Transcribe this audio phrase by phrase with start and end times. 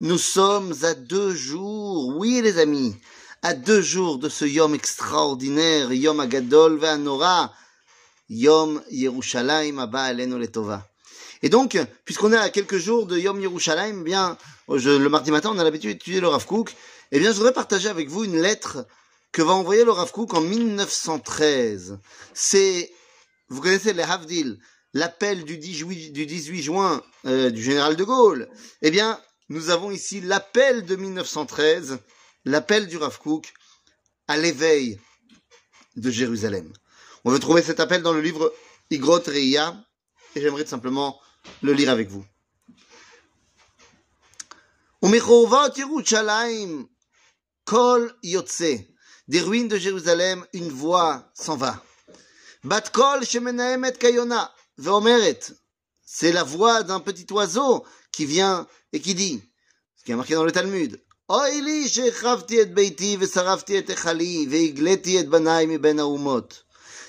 [0.00, 2.94] Nous sommes à deux jours, oui les amis,
[3.42, 7.52] à deux jours de ce Yom extraordinaire, Yom Agadol ve'anora,
[8.28, 10.88] Yom Yerushalayim Abba Alenu Letova.
[11.42, 14.38] Et donc, puisqu'on est à quelques jours de Yom Yerushalayim, eh bien,
[14.68, 16.76] le mardi matin, on a l'habitude d'étudier le Rav Kook.
[17.10, 18.86] Eh bien, je voudrais partager avec vous une lettre
[19.32, 21.98] que va envoyer le Rav Kook en 1913.
[22.34, 22.92] C'est,
[23.48, 24.60] vous connaissez les Havdil,
[24.94, 28.48] l'appel du 18 juin euh, du général de Gaulle.
[28.82, 29.18] Eh bien,
[29.48, 31.98] nous avons ici l'appel de 1913,
[32.44, 33.52] l'appel du Rav Kook
[34.26, 35.00] à l'éveil
[35.96, 36.72] de Jérusalem.
[37.24, 38.52] On veut trouver cet appel dans le livre
[38.90, 39.76] Igrot Reia,
[40.34, 41.20] et j'aimerais simplement
[41.62, 42.24] le lire avec vous.
[47.64, 48.14] Kol
[49.28, 51.82] des ruines de Jérusalem, une voix s'en va.
[52.64, 55.40] Bat Kol Shemenaemet Kayona, Veomeret,
[56.10, 59.42] c'est la voix d'un petit oiseau qui vient et qui dit,
[59.94, 60.98] ce qui est marqué dans le Talmud.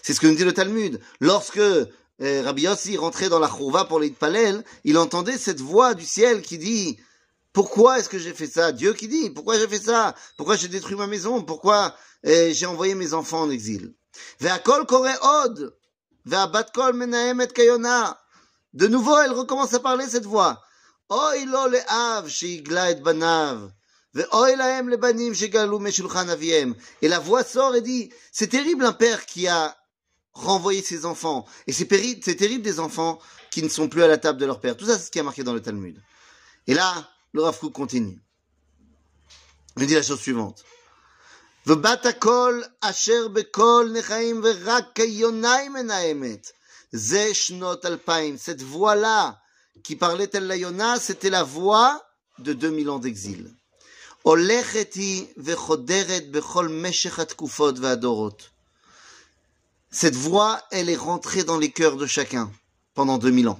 [0.04, 1.00] C'est ce que nous dit le Talmud.
[1.22, 1.88] Lorsque euh,
[2.20, 6.42] Rabbi Yossi rentrait dans la chouva pour les palel, il entendait cette voix du ciel
[6.42, 7.00] qui dit
[7.54, 8.73] Pourquoi est-ce que j'ai fait ça?
[8.73, 11.95] Dieu qui dit Pourquoi j'ai fait ça Pourquoi j'ai détruit ma maison Pourquoi
[12.26, 13.94] euh, j'ai envoyé mes enfants en exil?
[18.73, 20.62] De nouveau, elle recommence à parler cette voix.
[22.28, 22.95] Sheigla et
[27.08, 29.76] la voix sort et dit, c'est terrible un père qui a
[30.34, 31.45] renvoyé ses enfants.
[31.67, 33.20] Et c'est terrible des enfants
[33.52, 34.78] qui ne sont plus à la table de leur père.
[34.78, 36.02] Tout ça, c'est ce qui est marqué dans le Talmud.
[36.67, 38.20] Et là, le Rav continue.
[39.78, 40.64] Il dit la chose suivante.
[46.94, 49.40] Cette voix-là
[49.84, 52.04] qui parlait El Layona, c'était la voix
[52.40, 53.54] de 2000 ans d'exil.
[59.92, 62.52] Cette voix, elle est rentrée dans les cœurs de chacun
[62.94, 63.60] pendant 2000 ans.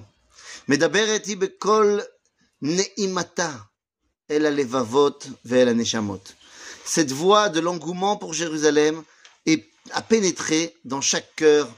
[6.84, 9.02] Cette voix de l'engouement pour Jérusalem
[9.46, 11.68] est, a pénétré dans chaque cœur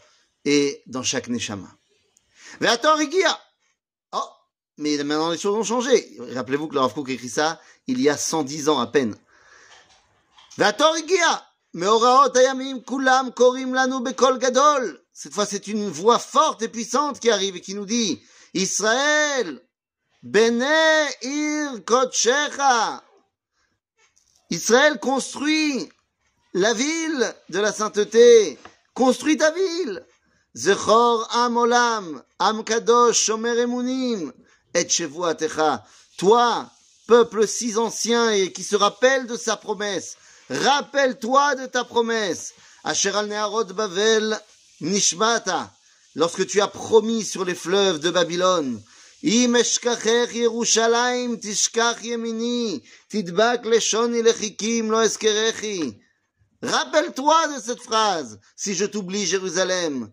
[0.44, 1.68] et dans chaque neshama.
[4.12, 4.18] Oh,
[4.78, 6.16] mais maintenant les choses ont changé.
[6.34, 9.16] Rappelez-vous que le Rav écrit ça il y a 110 ans à peine.
[15.14, 18.22] Cette fois, c'est une voix forte et puissante qui arrive et qui nous dit
[18.54, 19.60] Israël,
[20.22, 23.02] Bene Ir Kotshecha.
[24.50, 25.88] Israël construit
[26.52, 28.58] la ville de la sainteté.
[28.94, 30.04] Construis ta ville.
[30.54, 33.30] Zechor Am Olam, Am Kadosh,
[34.74, 34.86] Et
[36.18, 36.70] Toi,
[37.06, 40.16] peuple si ancien et qui se rappelle de sa promesse.
[40.50, 42.52] Rappelle-toi de ta promesse.
[42.84, 43.28] Asher al
[43.74, 44.38] Bavel
[44.82, 45.72] Nishmata.
[46.14, 48.82] Lorsque tu as promis sur les fleuves de Babylone.
[56.62, 60.12] Rappelle-toi de cette phrase, si je t'oublie Jérusalem,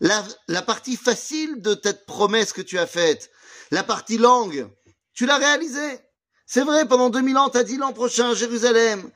[0.00, 3.30] La, la partie facile de cette promesse que tu as faite,
[3.70, 4.68] la partie longue,
[5.12, 6.00] tu l'as réalisé.
[6.46, 9.10] C'est vrai, pendant 2000 ans, tu as dit l'an prochain, Jérusalem.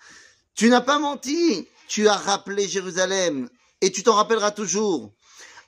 [0.55, 1.69] Tu n'as pas menti.
[1.89, 3.49] Tu as rappelé Jérusalem.
[3.81, 5.13] Et tu t'en rappelleras toujours.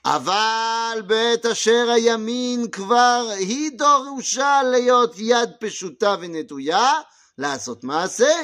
[0.02, 7.04] Aval bet asher ayamin kvar hidorusha leyot yad peshuta venetuya
[7.40, 8.34] לעשות מעשה,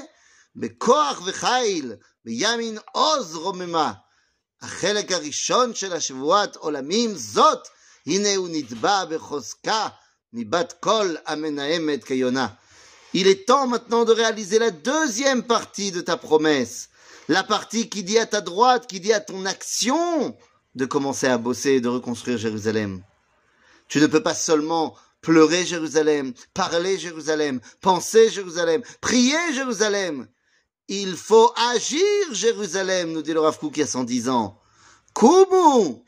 [0.57, 1.95] בכוח וחיל,
[2.25, 3.93] בימין עוז רוממה.
[4.63, 7.69] החלק הראשון של השבועת עולמים זאת,
[8.07, 9.89] הנה הוא נתבע בחוזקה
[13.15, 16.91] il est temps maintenant de réaliser la deuxième partie de ta promesse.
[17.29, 20.37] La partie qui dit à ta droite, qui dit à ton action
[20.75, 23.03] de commencer à bosser et de reconstruire Jérusalem.
[23.89, 30.29] Tu ne peux pas seulement pleurer Jérusalem, parler Jérusalem, penser Jérusalem, prier Jérusalem.
[30.94, 32.04] Il faut agir
[32.34, 34.60] Jérusalem, nous dit le Rav Kouk il y a 110 ans.
[35.14, 36.04] Koumou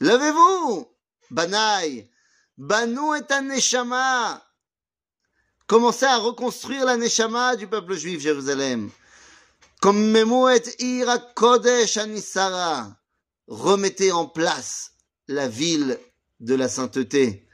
[0.00, 0.88] Levez-vous
[1.30, 2.10] Banaï
[2.56, 4.42] Banou est un neshama.
[5.66, 8.88] Commencez à reconstruire la Neshama du peuple juif, Jérusalem.
[9.82, 12.96] Comme et Ira Kodesh Anisara.
[13.48, 14.92] Remettez en place
[15.26, 16.00] la ville
[16.40, 17.46] de la sainteté.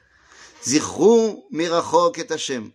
[0.62, 2.70] Zichru mirachok et Hashem.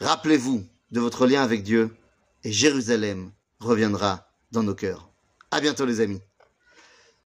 [0.00, 1.94] Rappelez-vous de votre lien avec Dieu
[2.44, 3.30] et Jérusalem
[3.60, 5.08] reviendra dans nos cœurs.
[5.50, 6.20] À bientôt les amis.